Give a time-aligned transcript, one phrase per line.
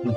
[0.00, 0.14] Hallo,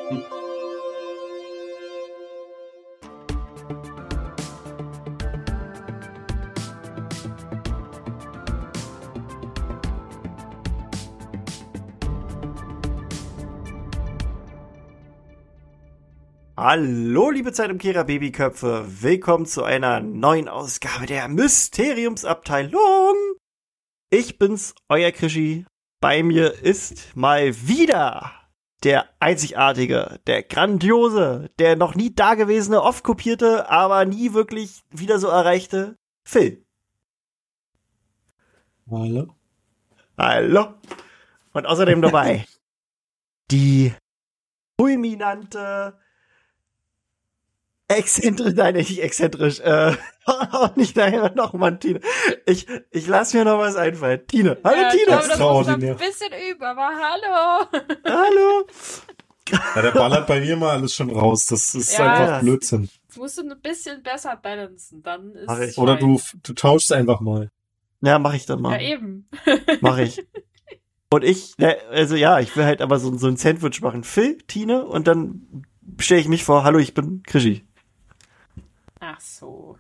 [17.32, 18.86] liebe Zeit Zeitumkehrer Babyköpfe.
[18.88, 23.16] Willkommen zu einer neuen Ausgabe der Mysteriumsabteilung.
[24.12, 25.66] Ich bin's, euer Krischi.
[26.00, 28.41] Bei mir ist mal wieder der
[29.22, 35.96] einzigartige, der grandiose, der noch nie dagewesene, oft kopierte, aber nie wirklich wieder so erreichte
[36.24, 36.66] Phil.
[38.90, 39.36] Hallo.
[40.18, 40.74] Hallo.
[41.54, 42.46] Und außerdem dabei
[43.52, 43.94] die
[44.80, 45.98] fulminante,
[47.88, 52.00] exzentrisch, nein, nicht exzentrisch, äh, auch nicht daher noch mal Tine.
[52.46, 54.26] Ich, ich lass mir noch was einfallen.
[54.28, 54.58] Tine.
[54.64, 55.02] Hallo ja, Tine.
[55.02, 57.68] Ich glaube, das noch ein bisschen üben, aber hallo.
[58.06, 58.68] Hallo.
[59.76, 61.46] Ja, der ballert bei mir mal alles schon raus.
[61.48, 62.12] Das ist Ja.
[62.14, 62.90] einfach Blödsinn.
[63.08, 65.70] Das musst du ein bisschen besser balancen, dann ist Mach ich.
[65.72, 67.50] es Oder du, du tauschst einfach mal.
[68.02, 68.82] Ja, mach ich dann Ja, mal.
[68.82, 69.28] eben.
[69.82, 70.26] Mach ich.
[71.14, 71.54] Und ich,
[71.90, 74.04] also ja, ich will halt aber so, so ein Sandwich machen.
[74.06, 75.66] Phil, Tine und dann
[76.00, 77.66] stelle ich mich vor, hallo, ich bin Krischi.
[79.00, 79.78] Ach so.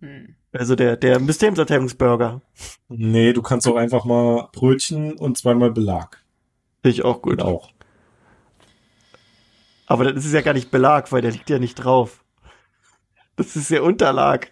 [0.00, 0.34] Hm.
[0.52, 2.40] Also der, der Mysteriumsabteilungsburger.
[2.88, 6.24] Nee, du kannst auch einfach mal Brötchen und zweimal Belag.
[6.82, 7.38] Finde ich auch gut.
[7.38, 7.70] Gut auch.
[9.86, 12.24] Aber das ist ja gar nicht Belag, weil der liegt ja nicht drauf.
[13.36, 14.50] Das ist ja Unterlag.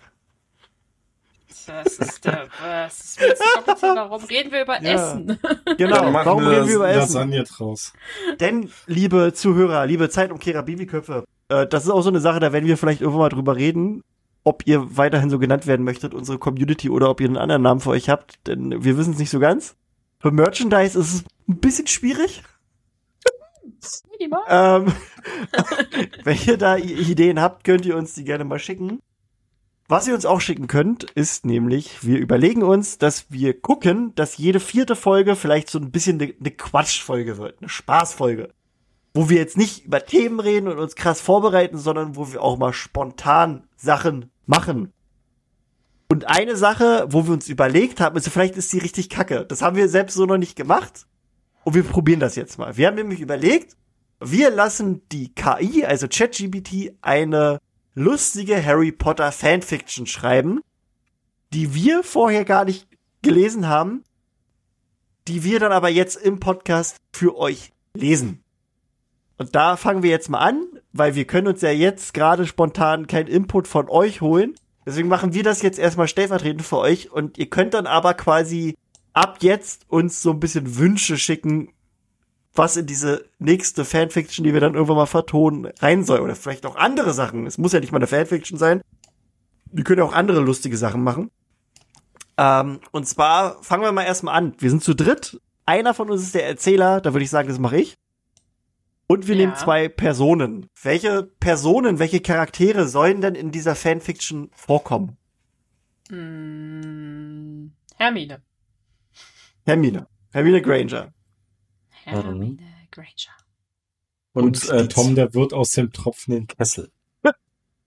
[1.66, 2.42] Das ist der,
[2.86, 3.18] ist
[3.54, 3.96] kompliziert.
[3.96, 4.92] Warum reden wir über Ja.
[4.94, 5.38] Essen?
[5.78, 6.12] Genau.
[6.12, 7.30] Warum reden wir über Essen?
[7.30, 7.92] Draus.
[8.38, 12.66] Denn, liebe Zuhörer, liebe Zeitumkehrer, Babyköpfe, äh, das ist auch so eine Sache, da werden
[12.66, 14.02] wir vielleicht irgendwann mal drüber reden,
[14.44, 17.80] ob ihr weiterhin so genannt werden möchtet, unsere Community, oder ob ihr einen anderen Namen
[17.80, 19.74] für euch habt, denn wir wissen es nicht so ganz.
[20.20, 22.42] Für Merchandise ist es ein bisschen schwierig.
[24.48, 24.86] Ähm,
[26.24, 29.00] wenn ihr da Ideen habt, könnt ihr uns die gerne mal schicken.
[29.86, 34.38] Was ihr uns auch schicken könnt, ist nämlich, wir überlegen uns, dass wir gucken, dass
[34.38, 38.48] jede vierte Folge vielleicht so ein bisschen eine ne Quatschfolge wird, eine Spaßfolge.
[39.12, 42.56] Wo wir jetzt nicht über Themen reden und uns krass vorbereiten, sondern wo wir auch
[42.56, 44.92] mal spontan Sachen machen.
[46.08, 49.44] Und eine Sache, wo wir uns überlegt haben, ist, vielleicht ist die richtig kacke.
[49.44, 51.06] Das haben wir selbst so noch nicht gemacht.
[51.64, 52.76] Und wir probieren das jetzt mal.
[52.76, 53.76] Wir haben nämlich überlegt,
[54.20, 57.58] wir lassen die KI, also ChatGPT, eine
[57.94, 60.60] lustige Harry Potter Fanfiction schreiben,
[61.52, 62.88] die wir vorher gar nicht
[63.22, 64.04] gelesen haben,
[65.28, 68.42] die wir dann aber jetzt im Podcast für euch lesen.
[69.38, 73.06] Und da fangen wir jetzt mal an, weil wir können uns ja jetzt gerade spontan
[73.06, 74.54] keinen Input von euch holen.
[74.86, 78.76] Deswegen machen wir das jetzt erstmal stellvertretend für euch und ihr könnt dann aber quasi
[79.14, 81.70] ab jetzt uns so ein bisschen Wünsche schicken,
[82.52, 86.20] was in diese nächste Fanfiction, die wir dann irgendwann mal vertonen, rein soll.
[86.20, 87.46] Oder vielleicht auch andere Sachen.
[87.46, 88.82] Es muss ja nicht mal eine Fanfiction sein.
[89.72, 91.30] Wir können ja auch andere lustige Sachen machen.
[92.36, 94.54] Ähm, und zwar fangen wir mal erstmal an.
[94.58, 95.40] Wir sind zu dritt.
[95.66, 97.94] Einer von uns ist der Erzähler, da würde ich sagen, das mache ich.
[99.06, 99.42] Und wir Ja.
[99.42, 100.66] nehmen zwei Personen.
[100.82, 105.16] Welche Personen, welche Charaktere sollen denn in dieser Fanfiction vorkommen?
[106.08, 107.72] Hm.
[107.96, 108.42] Hermine.
[109.64, 110.06] Hermine.
[110.32, 111.12] Hermine Granger.
[112.04, 112.58] Hermine
[112.90, 113.34] Granger.
[114.32, 116.90] Und, Und äh, Tom, der wird aus dem tropfenden Kessel.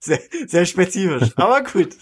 [0.00, 1.96] Sehr, sehr spezifisch, aber gut.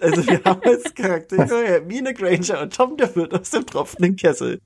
[0.00, 4.62] Also wir haben als Charaktere Hermine Granger und Tom der Wirt aus dem tropfenden Kessel.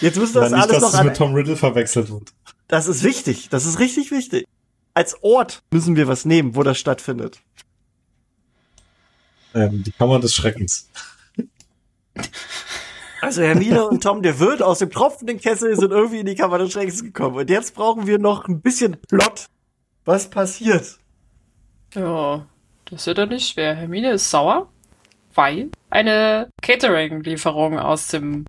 [0.00, 1.06] Jetzt müssen wir das nicht, alles dass noch es an.
[1.06, 2.32] mit Tom Riddle verwechselt wird.
[2.68, 4.46] Das ist wichtig, das ist richtig wichtig.
[4.94, 7.40] Als Ort müssen wir was nehmen, wo das stattfindet.
[9.52, 10.88] Ähm, die Kammer des Schreckens.
[13.24, 16.58] Also Hermine und Tom der Wirt aus dem tropfenden Kessel sind irgendwie in die Kammer
[16.58, 17.36] des Schreckens gekommen.
[17.36, 19.46] Und jetzt brauchen wir noch ein bisschen Plot.
[20.04, 20.98] Was passiert?
[21.94, 22.44] Ja,
[22.84, 23.76] das wird doch nicht schwer.
[23.76, 24.68] Hermine ist sauer,
[25.34, 28.44] weil eine Catering-Lieferung aus dem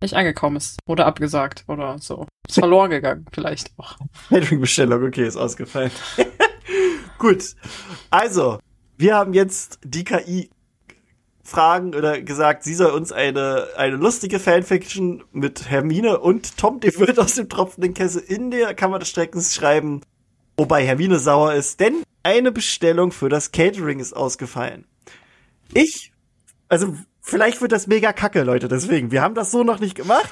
[0.00, 0.78] nicht angekommen ist.
[0.86, 2.26] Oder abgesagt oder so.
[2.48, 3.98] Ist verloren gegangen, vielleicht auch.
[4.30, 5.90] Catering-Bestellung, okay, ist ausgefallen.
[7.18, 7.56] Gut.
[8.08, 8.58] Also,
[8.96, 10.48] wir haben jetzt die KI
[11.44, 16.98] fragen oder gesagt, sie soll uns eine, eine lustige Fanfiction mit Hermine und Tom, der
[16.98, 20.00] wird aus dem tropfenden Kessel in der Kammer des Streckens schreiben,
[20.56, 24.86] wobei Hermine sauer ist, denn eine Bestellung für das Catering ist ausgefallen.
[25.74, 26.12] Ich,
[26.68, 30.30] also vielleicht wird das mega kacke, Leute, deswegen, wir haben das so noch nicht gemacht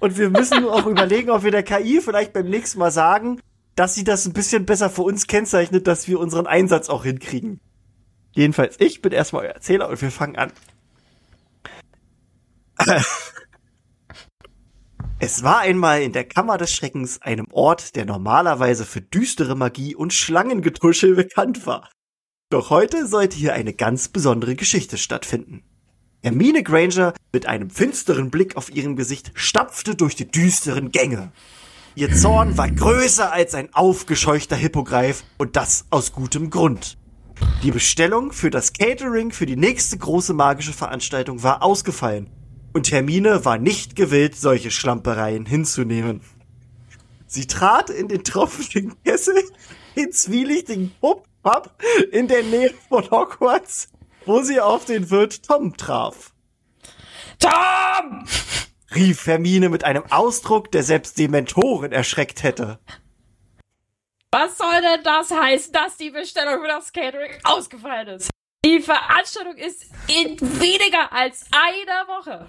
[0.00, 3.40] und wir müssen auch überlegen, ob wir der KI vielleicht beim nächsten Mal sagen,
[3.74, 7.60] dass sie das ein bisschen besser für uns kennzeichnet, dass wir unseren Einsatz auch hinkriegen.
[8.36, 10.52] Jedenfalls, ich bin erstmal euer Erzähler und wir fangen an.
[15.18, 19.94] Es war einmal in der Kammer des Schreckens, einem Ort, der normalerweise für düstere Magie
[19.94, 21.88] und Schlangengetuschel bekannt war.
[22.50, 25.64] Doch heute sollte hier eine ganz besondere Geschichte stattfinden.
[26.22, 31.32] Hermine Granger mit einem finsteren Blick auf ihrem Gesicht stapfte durch die düsteren Gänge.
[31.94, 36.98] Ihr Zorn war größer als ein aufgescheuchter Hippogreif und das aus gutem Grund.
[37.62, 42.30] Die Bestellung für das Catering für die nächste große magische Veranstaltung war ausgefallen
[42.72, 46.20] und Hermine war nicht gewillt, solche Schlampereien hinzunehmen.
[47.26, 49.34] Sie trat in den tropfenden Kessel,
[49.96, 51.70] den zwielichtigen Pub
[52.12, 53.88] in der Nähe von Hogwarts,
[54.24, 56.32] wo sie auf den Wirt Tom traf.
[57.38, 58.26] Tom!
[58.94, 62.78] rief Hermine mit einem Ausdruck, der selbst Dementoren erschreckt hätte.
[64.38, 68.28] Was soll denn das heißen, dass die Bestellung für das Catering ausgefallen ist?
[68.66, 72.46] Die Veranstaltung ist in weniger als einer Woche.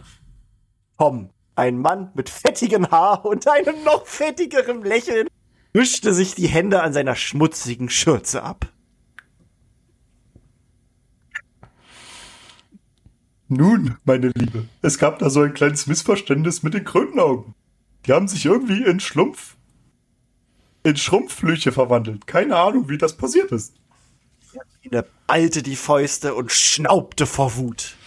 [0.97, 5.29] Tom, ein Mann mit fettigem Haar und einem noch fettigeren Lächeln,
[5.71, 8.67] wischte sich die Hände an seiner schmutzigen Schürze ab.
[13.47, 17.55] Nun, meine Liebe, es gab da so ein kleines Missverständnis mit den Krötenaugen.
[18.05, 19.56] Die haben sich irgendwie in Schlumpf,
[20.87, 22.27] in Schrumpfflüche verwandelt.
[22.27, 23.75] Keine Ahnung, wie das passiert ist.
[24.89, 27.97] Er ballte die Fäuste und schnaubte vor Wut.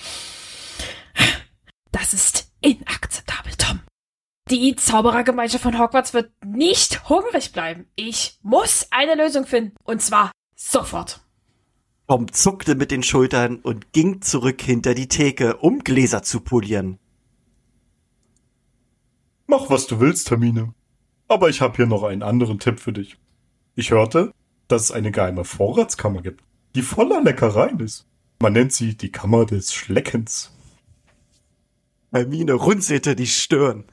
[1.92, 3.80] Das ist inakzeptabel, Tom.
[4.50, 7.86] Die Zauberergemeinschaft von Hogwarts wird nicht hungrig bleiben.
[7.96, 9.76] Ich muss eine Lösung finden.
[9.84, 11.20] Und zwar sofort.
[12.08, 16.98] Tom zuckte mit den Schultern und ging zurück hinter die Theke, um Gläser zu polieren.
[19.46, 20.74] Mach, was du willst, Hermine.
[21.30, 23.16] Aber ich habe hier noch einen anderen Tipp für dich.
[23.76, 24.32] Ich hörte,
[24.66, 26.42] dass es eine geheime Vorratskammer gibt,
[26.74, 28.04] die voller Leckereien ist.
[28.40, 30.50] Man nennt sie die Kammer des Schleckens.
[32.10, 33.84] Hermine runzelte die Stirn.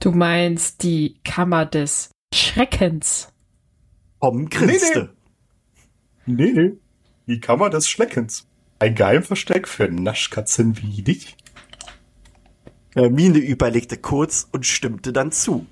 [0.00, 3.28] Du meinst die Kammer des Schreckens.
[4.22, 5.14] Tom grinste.
[6.24, 6.72] Nee, nee.
[7.26, 8.48] Die Kammer des Schleckens.
[8.78, 11.36] Ein Geheimversteck für Naschkatzen wie dich.
[12.96, 15.66] Hermine überlegte kurz und stimmte dann zu.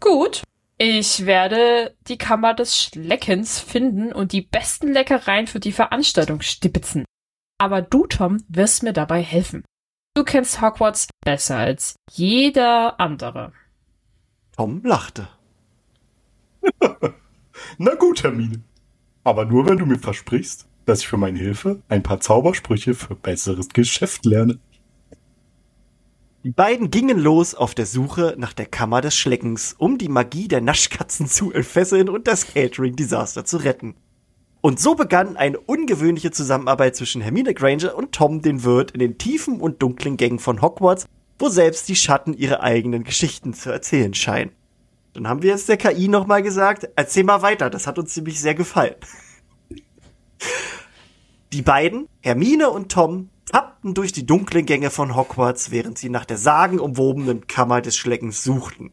[0.00, 0.42] Gut.
[0.76, 7.04] Ich werde die Kammer des Schleckens finden und die besten Leckereien für die Veranstaltung stibitzen.
[7.58, 9.64] Aber du, Tom, wirst mir dabei helfen.
[10.14, 13.52] Du kennst Hogwarts besser als jeder andere.
[14.56, 15.28] Tom lachte.
[17.78, 18.62] Na gut, Hermine.
[19.24, 23.14] Aber nur, wenn du mir versprichst, dass ich für meine Hilfe ein paar Zaubersprüche für
[23.14, 24.58] besseres Geschäft lerne.
[26.48, 30.48] Die beiden gingen los auf der Suche nach der Kammer des Schleckens, um die Magie
[30.48, 33.96] der Naschkatzen zu entfesseln und das Catering-Desaster zu retten.
[34.62, 39.18] Und so begann eine ungewöhnliche Zusammenarbeit zwischen Hermine Granger und Tom den Wirt in den
[39.18, 41.04] tiefen und dunklen Gängen von Hogwarts,
[41.38, 44.52] wo selbst die Schatten ihre eigenen Geschichten zu erzählen scheinen.
[45.12, 48.40] Dann haben wir jetzt der KI nochmal gesagt, erzähl mal weiter, das hat uns ziemlich
[48.40, 48.94] sehr gefallen.
[51.52, 53.28] Die beiden, Hermine und Tom,
[53.88, 58.42] tappten durch die dunklen Gänge von Hogwarts, während sie nach der sagenumwobenen Kammer des Schleckens
[58.44, 58.90] suchten.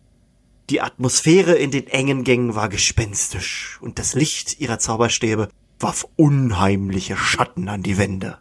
[0.70, 5.50] Die Atmosphäre in den engen Gängen war gespenstisch und das Licht ihrer Zauberstäbe
[5.80, 8.40] warf unheimliche Schatten an die Wände.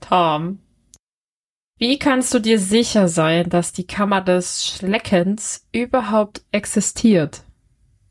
[0.00, 0.60] Tom,
[1.78, 7.44] wie kannst du dir sicher sein, dass die Kammer des Schleckens überhaupt existiert?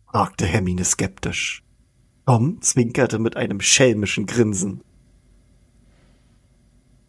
[0.08, 1.64] fragte Hermine skeptisch.
[2.28, 4.84] Tom zwinkerte mit einem schelmischen Grinsen.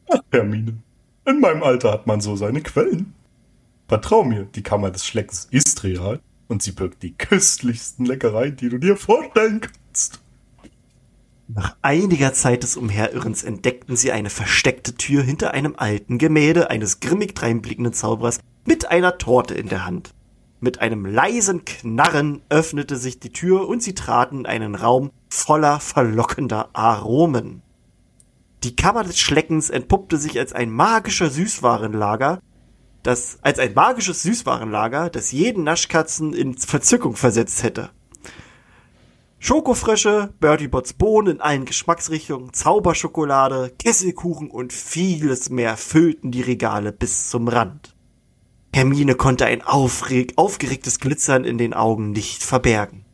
[0.08, 0.78] Ach, Hermine,
[1.24, 3.14] in meinem Alter hat man so seine Quellen.
[3.88, 8.68] Vertrau mir, die Kammer des Schleckens ist real und sie birgt die köstlichsten Leckereien, die
[8.68, 10.20] du dir vorstellen kannst.
[11.48, 16.98] Nach einiger Zeit des Umherirrens entdeckten sie eine versteckte Tür hinter einem alten Gemälde eines
[16.98, 20.12] grimmig dreinblickenden Zauberers mit einer Torte in der Hand.
[20.58, 25.78] Mit einem leisen Knarren öffnete sich die Tür und sie traten in einen Raum voller
[25.78, 27.62] verlockender Aromen.
[28.66, 32.40] Die Kammer des Schleckens entpuppte sich als ein magischer Süßwarenlager,
[33.04, 37.90] das als ein magisches Süßwarenlager, das jeden Naschkatzen in Verzückung versetzt hätte.
[39.38, 46.90] Schokofrösche, Bertie Bots Bohnen in allen Geschmacksrichtungen, Zauberschokolade, Kesselkuchen und vieles mehr füllten die Regale
[46.90, 47.94] bis zum Rand.
[48.74, 53.04] Hermine konnte ein aufgeregtes Glitzern in den Augen nicht verbergen.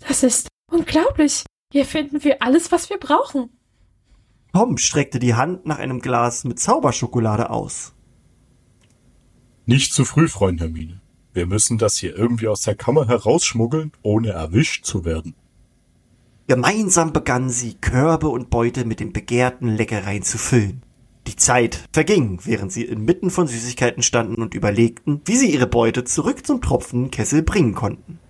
[0.00, 1.44] Das ist unglaublich.
[1.72, 3.50] Hier finden wir alles, was wir brauchen.
[4.52, 7.92] Tom streckte die Hand nach einem Glas mit Zauberschokolade aus.
[9.66, 11.00] Nicht zu früh, Freund Hermine.
[11.32, 15.34] Wir müssen das hier irgendwie aus der Kammer herausschmuggeln, ohne erwischt zu werden.
[16.46, 20.82] Gemeinsam begannen sie, Körbe und Beute mit den begehrten Leckereien zu füllen.
[21.26, 26.04] Die Zeit verging, während sie inmitten von Süßigkeiten standen und überlegten, wie sie ihre Beute
[26.04, 28.20] zurück zum tropfenden Kessel bringen konnten.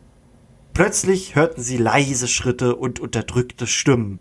[0.76, 4.20] Plötzlich hörten sie leise Schritte und unterdrückte Stimmen.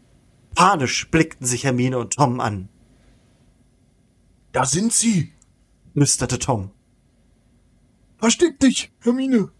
[0.55, 2.69] Panisch blickten sich Hermine und Tom an.
[4.53, 5.33] Da sind sie!
[5.91, 6.71] flüsterte Tom.
[8.19, 9.51] Versteck dich, Hermine!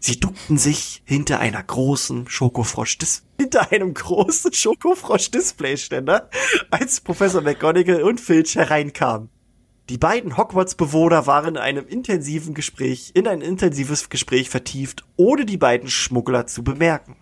[0.00, 2.98] Sie duckten sich hinter einer großen Schokofrosch
[3.38, 6.28] hinter einem großen Schokofrosch-Displayständer,
[6.72, 9.30] als Professor McGonagall und Filch hereinkamen.
[9.90, 15.58] Die beiden Hogwarts-Bewohner waren in einem intensiven Gespräch, in ein intensives Gespräch vertieft, ohne die
[15.58, 17.16] beiden Schmuggler zu bemerken.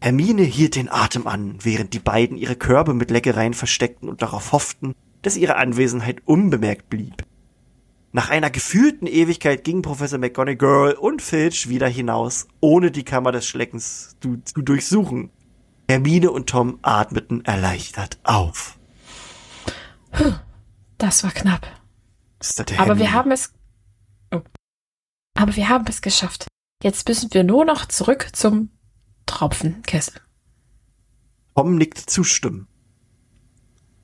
[0.00, 4.52] Hermine hielt den Atem an, während die beiden ihre Körbe mit Leckereien versteckten und darauf
[4.52, 7.24] hofften, dass ihre Anwesenheit unbemerkt blieb.
[8.12, 13.44] Nach einer gefühlten Ewigkeit gingen Professor McGonagall und Filch wieder hinaus, ohne die Kammer des
[13.46, 15.30] Schleckens zu, zu durchsuchen.
[15.88, 18.78] Hermine und Tom atmeten erleichtert auf.
[20.98, 21.66] Das war knapp.
[22.78, 23.52] Aber wir haben es.
[24.32, 24.40] Oh.
[25.34, 26.46] Aber wir haben es geschafft.
[26.82, 28.70] Jetzt müssen wir nur noch zurück zum
[29.26, 30.20] Tropfenkessel.
[31.54, 32.68] Tom nickt zustimmen.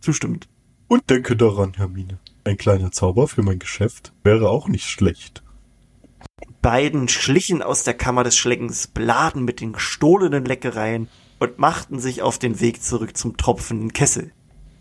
[0.00, 0.48] Zustimmend.
[0.88, 2.18] Und denke daran, Hermine.
[2.44, 5.42] Ein kleiner Zauber für mein Geschäft wäre auch nicht schlecht.
[6.60, 11.08] Beiden schlichen aus der Kammer des Schleckens, beladen mit den gestohlenen Leckereien
[11.38, 14.32] und machten sich auf den Weg zurück zum tropfenden Kessel.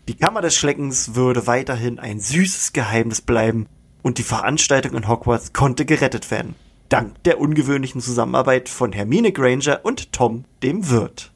[0.08, 3.66] Die Kammer des Schleckens würde weiterhin ein süßes Geheimnis bleiben
[4.02, 6.56] und die Veranstaltung in Hogwarts konnte gerettet werden,
[6.88, 11.32] dank der ungewöhnlichen Zusammenarbeit von Hermine Granger und Tom, dem Wirt.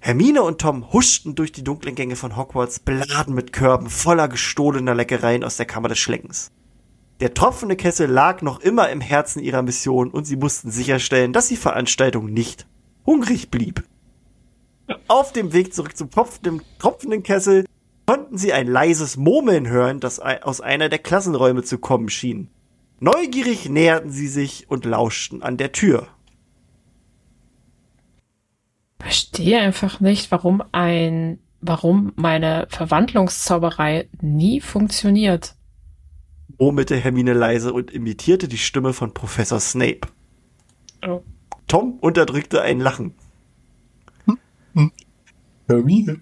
[0.00, 4.94] Hermine und Tom huschten durch die dunklen Gänge von Hogwarts, beladen mit Körben voller gestohlener
[4.94, 6.52] Leckereien aus der Kammer des Schleckens.
[7.20, 11.48] Der tropfende Kessel lag noch immer im Herzen ihrer Mission und sie mussten sicherstellen, dass
[11.48, 12.66] die Veranstaltung nicht
[13.04, 13.84] hungrig blieb.
[15.08, 17.64] Auf dem Weg zurück zum tropfenden, tropfenden Kessel
[18.06, 22.48] konnten sie ein leises Murmeln hören, das aus einer der Klassenräume zu kommen schien.
[23.00, 26.08] Neugierig näherten sie sich und lauschten an der Tür
[29.38, 35.54] verstehe einfach nicht, warum ein, warum meine Verwandlungszauberei nie funktioniert.
[36.58, 40.00] Murmelte Hermine leise und imitierte die Stimme von Professor Snape.
[41.06, 41.22] Oh.
[41.68, 43.14] Tom unterdrückte ein Lachen.
[45.68, 46.20] Hermine,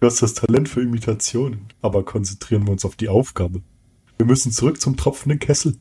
[0.00, 3.62] du hast das Talent für Imitationen, aber konzentrieren wir uns auf die Aufgabe.
[4.18, 5.76] Wir müssen zurück zum tropfenden Kessel.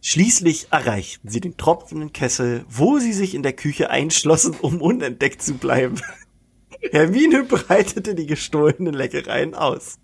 [0.00, 5.40] Schließlich erreichten sie den tropfenden Kessel, wo sie sich in der Küche einschlossen, um unentdeckt
[5.40, 5.94] zu bleiben.
[6.90, 9.98] Hermine breitete die gestohlenen Leckereien aus.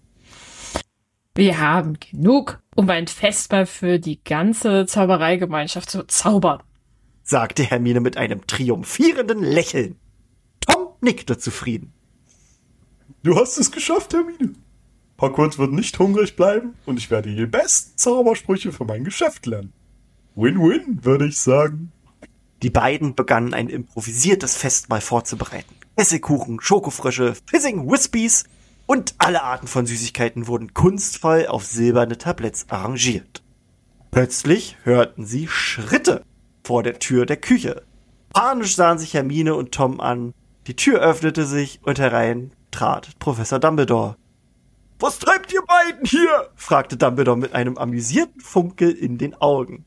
[1.35, 6.63] Wir haben genug, um ein Festmahl für die ganze Zaubereigemeinschaft zu zaubern,
[7.23, 9.97] sagte Hermine mit einem triumphierenden Lächeln.
[11.01, 11.93] Nickte zufrieden.
[13.23, 14.55] Du hast es geschafft, Hermine.
[15.21, 19.73] Hogwarts wird nicht hungrig bleiben und ich werde die besten Zaubersprüche für mein Geschäft lernen.
[20.35, 21.93] Win-win, würde ich sagen.
[22.63, 25.75] Die beiden begannen ein improvisiertes Festmahl vorzubereiten.
[25.97, 28.45] Essigkuchen, Schokofrösche, Fizzing Wispies
[28.87, 33.43] und alle Arten von Süßigkeiten wurden kunstvoll auf silberne Tabletts arrangiert.
[34.11, 36.25] Plötzlich hörten sie Schritte
[36.65, 37.83] vor der Tür der Küche.
[38.31, 40.33] Panisch sahen sich Hermine und Tom an.
[40.71, 44.15] Die Tür öffnete sich und herein trat Professor Dumbledore.
[45.01, 46.49] Was treibt ihr beiden hier?
[46.55, 49.85] fragte Dumbledore mit einem amüsierten Funkel in den Augen.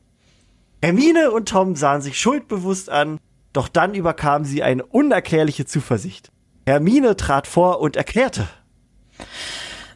[0.82, 3.18] Hermine und Tom sahen sich schuldbewusst an,
[3.54, 6.28] doch dann überkam sie eine unerklärliche Zuversicht.
[6.66, 8.46] Hermine trat vor und erklärte.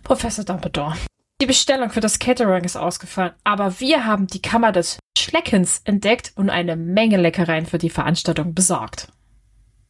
[0.04, 0.96] Professor Dumbledore,
[1.42, 6.32] die Bestellung für das Catering ist ausgefallen, aber wir haben die Kammer des Schleckens entdeckt
[6.34, 9.12] und eine Menge Leckereien für die Veranstaltung besorgt.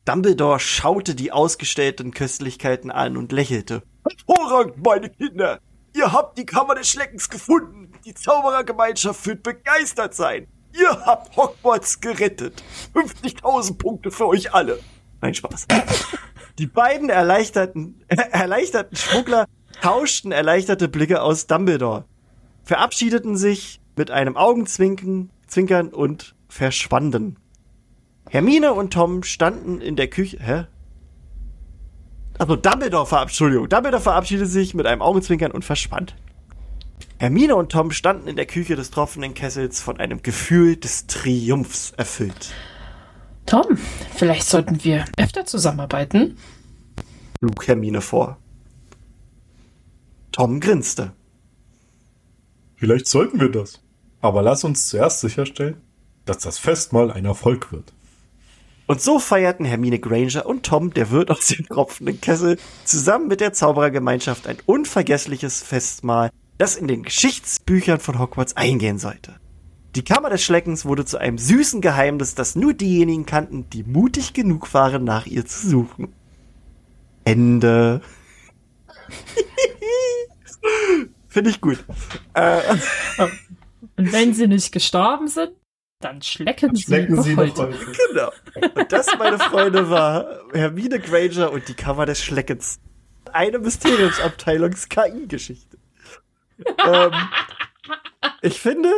[0.08, 3.82] Dumbledore schaute die ausgestellten Köstlichkeiten an und lächelte.
[4.08, 5.60] Hervorragend, meine Kinder!
[5.94, 7.92] Ihr habt die Kammer des Schleckens gefunden!
[8.06, 10.46] Die Zauberergemeinschaft wird begeistert sein!
[10.72, 12.62] Ihr habt Hogwarts gerettet.
[12.94, 14.78] 50.000 Punkte für euch alle.
[15.20, 15.66] Nein, Spaß.
[16.58, 19.44] Die beiden erleichterten, äh, erleichterten Schmuggler
[19.82, 22.06] tauschten erleichterte Blicke aus Dumbledore,
[22.64, 27.36] verabschiedeten sich mit einem Augenzwinken, Zwinkern und verschwanden.
[28.30, 30.38] Hermine und Tom standen in der Küche.
[30.40, 30.64] Hä?
[32.38, 36.14] Also Dumbledore verabschiedet, Dumbledore verabschiedete sich mit einem Augenzwinkern und verschwand.
[37.18, 41.92] Hermine und Tom standen in der Küche des tropfenden Kessels von einem Gefühl des Triumphs
[41.96, 42.52] erfüllt.
[43.44, 43.78] Tom,
[44.14, 46.36] vielleicht sollten wir öfter zusammenarbeiten?
[47.38, 48.38] schlug Hermine vor.
[50.32, 51.12] Tom grinste.
[52.76, 53.82] Vielleicht sollten wir das.
[54.20, 55.80] Aber lass uns zuerst sicherstellen,
[56.24, 57.92] dass das Festmahl ein Erfolg wird.
[58.88, 63.40] Und so feierten Hermine Granger und Tom, der Wirt aus dem tropfenden Kessel, zusammen mit
[63.40, 69.36] der Zauberergemeinschaft ein unvergessliches Festmahl, das in den Geschichtsbüchern von Hogwarts eingehen sollte.
[69.94, 74.32] Die Kammer des Schleckens wurde zu einem süßen Geheimnis, das nur diejenigen kannten, die mutig
[74.32, 76.14] genug waren, nach ihr zu suchen.
[77.24, 78.00] Ende.
[81.28, 81.84] Finde ich gut.
[82.32, 82.60] Äh,
[83.98, 85.50] Und wenn sie nicht gestorben sind,
[86.00, 87.76] dann schlecken, Schlecken sie, Sie noch noch heute.
[88.08, 88.30] genau.
[88.74, 92.78] Und das, meine Freunde, war Hermine Granger und die Kammer des Schleckens.
[93.32, 95.76] Eine Mysteriumsabteilungs-KI-Geschichte.
[96.86, 97.10] ähm,
[98.42, 98.90] ich finde,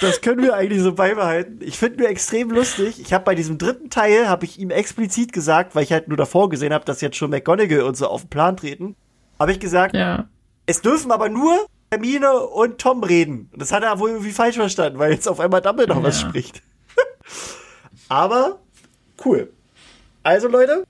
[0.00, 1.58] das können wir eigentlich so beibehalten.
[1.62, 3.00] Ich finde nur extrem lustig.
[3.00, 6.16] Ich habe bei diesem dritten Teil, habe ich ihm explizit gesagt, weil ich halt nur
[6.16, 8.94] davor gesehen habe, dass jetzt schon McGonagall und so auf den Plan treten,
[9.38, 10.28] habe ich gesagt, Ja.
[10.66, 13.50] es dürfen aber nur Hermine und Tom reden.
[13.52, 16.22] Und das hat er wohl irgendwie falsch verstanden, weil jetzt auf einmal Dumbledore noch was
[16.22, 16.28] Ja.
[16.30, 16.62] spricht.
[18.08, 18.60] aber
[19.26, 19.52] cool.
[20.22, 20.84] Also Leute,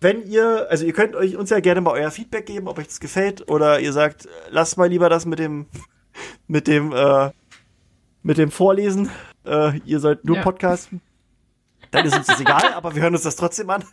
[0.00, 2.86] wenn ihr, also ihr könnt euch uns ja gerne mal euer Feedback geben, ob euch
[2.86, 5.66] das gefällt oder ihr sagt, lasst mal lieber das mit dem
[6.48, 7.30] mit dem äh,
[8.22, 9.10] mit dem Vorlesen.
[9.44, 10.42] Äh, ihr sollt nur Ja.
[10.42, 11.02] podcasten.
[11.90, 13.84] Dann ist uns das egal, aber wir hören uns das trotzdem an.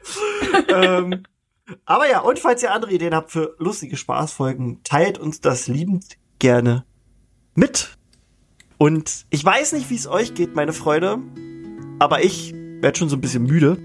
[0.68, 1.22] ähm,
[1.84, 6.16] aber ja, und falls ihr andere Ideen habt für lustige Spaßfolgen, teilt uns das liebend
[6.38, 6.84] gerne
[7.54, 7.96] mit.
[8.78, 11.18] Und ich weiß nicht, wie es euch geht, meine Freunde,
[11.98, 13.76] aber ich werde schon so ein bisschen müde.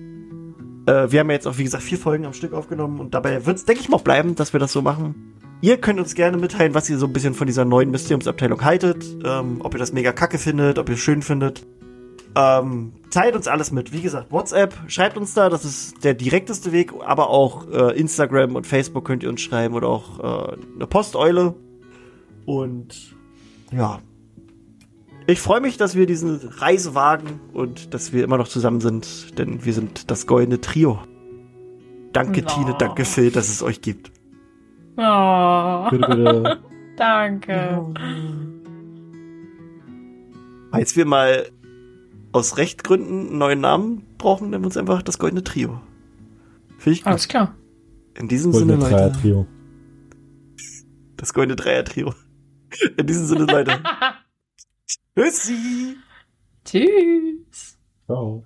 [0.88, 3.46] Äh, wir haben ja jetzt auch, wie gesagt, vier Folgen am Stück aufgenommen und dabei
[3.46, 5.36] wird es, denke ich, mal bleiben, dass wir das so machen.
[5.62, 9.04] Ihr könnt uns gerne mitteilen, was ihr so ein bisschen von dieser neuen Mysteriumsabteilung haltet,
[9.26, 11.66] ähm, ob ihr das mega kacke findet, ob ihr es schön findet.
[12.38, 13.94] Ähm, teilt uns alles mit.
[13.94, 18.56] Wie gesagt, WhatsApp, schreibt uns da, das ist der direkteste Weg, aber auch äh, Instagram
[18.56, 21.56] und Facebook könnt ihr uns schreiben oder auch äh, eine Posteule.
[22.46, 23.16] Und
[23.72, 24.00] ja.
[25.28, 29.40] Ich freue mich, dass wir diese Reise wagen und dass wir immer noch zusammen sind,
[29.40, 31.00] denn wir sind das goldene Trio.
[32.14, 32.50] Danke, Oh.
[32.50, 34.12] Tine, danke, Phil, dass es euch gibt.
[34.98, 36.60] Oh, Bitte, bitte.
[36.98, 37.86] danke.
[40.72, 41.46] Falls wir mal
[42.36, 45.82] aus Rechtgründen einen neuen Namen brauchen, nennen wir uns einfach das goldene Trio.
[46.78, 47.08] Finde ich gut.
[47.08, 47.56] Alles klar.
[48.16, 49.12] In diesem Sinne, Goldene Leute.
[49.12, 49.48] Dreier-Trio.
[51.18, 52.14] Das goldene Dreier-Trio.
[52.98, 53.82] In diesem Sinne, Leute.
[55.18, 55.96] Tschüssi!
[56.66, 57.78] Tschüss.
[58.06, 58.46] Ciao.